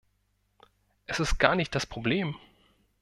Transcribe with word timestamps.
Das 1.05 1.19
ist 1.19 1.37
gar 1.37 1.55
nicht 1.55 1.75
das 1.75 1.85
Problem. 1.85 2.33